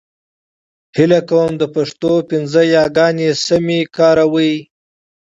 [0.97, 4.53] هيله کوم د پښتو پنځه يېګانې سمې کاروئ!